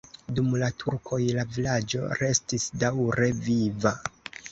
Dum 0.37 0.45
la 0.59 0.67
turkoj 0.83 1.19
la 1.39 1.43
vilaĝo 1.57 2.01
restis 2.21 2.65
daŭre 2.85 3.29
viva. 3.49 3.93